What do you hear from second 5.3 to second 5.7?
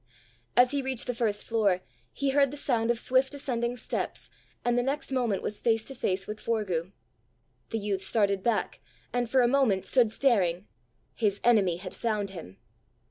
was